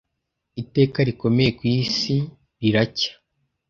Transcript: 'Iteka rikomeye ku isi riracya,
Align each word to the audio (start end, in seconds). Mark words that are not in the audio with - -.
'Iteka 0.57 0.99
rikomeye 1.07 1.49
ku 1.57 1.63
isi 1.79 2.15
riracya, 2.59 3.11